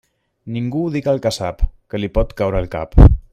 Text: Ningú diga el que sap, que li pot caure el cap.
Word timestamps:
Ningú 0.55 0.81
diga 0.95 1.13
el 1.17 1.21
que 1.27 1.33
sap, 1.37 1.61
que 1.93 2.01
li 2.01 2.11
pot 2.17 2.35
caure 2.41 2.63
el 2.65 2.71
cap. 2.77 2.99